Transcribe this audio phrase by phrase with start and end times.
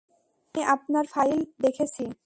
[0.55, 1.39] আমি আপনার ফাইল
[1.61, 2.03] দেখেছি।